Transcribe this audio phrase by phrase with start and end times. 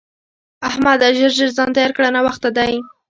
[0.69, 1.07] احمده!
[1.17, 2.73] ژر ژر ځان تيار کړه؛ ناوخته دی.